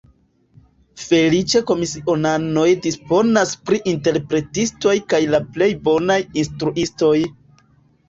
[1.01, 7.17] Feliĉe komisionanoj disponas pri interpretistoj kaj la plej bonaj instruistoj.